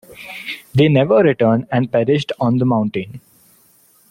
They 0.73 0.87
never 0.87 1.17
returned 1.17 1.67
and 1.71 1.91
perished 1.91 2.31
on 2.39 2.57
the 2.57 2.65
mountain. 2.65 3.21